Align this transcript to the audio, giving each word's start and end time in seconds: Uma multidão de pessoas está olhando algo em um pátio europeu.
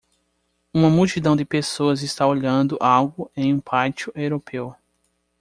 Uma 0.73 0.89
multidão 0.89 1.35
de 1.35 1.45
pessoas 1.45 2.01
está 2.01 2.25
olhando 2.25 2.75
algo 2.81 3.29
em 3.35 3.53
um 3.53 3.59
pátio 3.59 4.11
europeu. 4.15 4.75